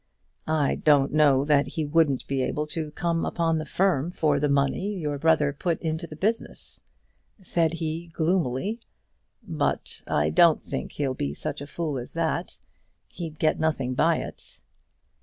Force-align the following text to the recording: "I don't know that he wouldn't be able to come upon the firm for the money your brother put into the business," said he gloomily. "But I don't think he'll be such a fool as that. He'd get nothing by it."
"I 0.47 0.73
don't 0.77 1.13
know 1.13 1.45
that 1.45 1.67
he 1.67 1.85
wouldn't 1.85 2.25
be 2.25 2.41
able 2.41 2.65
to 2.65 2.89
come 2.89 3.23
upon 3.23 3.59
the 3.59 3.65
firm 3.67 4.09
for 4.09 4.39
the 4.39 4.49
money 4.49 4.95
your 4.97 5.19
brother 5.19 5.53
put 5.53 5.79
into 5.79 6.07
the 6.07 6.15
business," 6.15 6.81
said 7.43 7.73
he 7.73 8.07
gloomily. 8.07 8.79
"But 9.47 10.01
I 10.07 10.31
don't 10.31 10.59
think 10.59 10.93
he'll 10.93 11.13
be 11.13 11.35
such 11.35 11.61
a 11.61 11.67
fool 11.67 11.99
as 11.99 12.13
that. 12.13 12.57
He'd 13.09 13.37
get 13.37 13.59
nothing 13.59 13.93
by 13.93 14.15
it." 14.15 14.61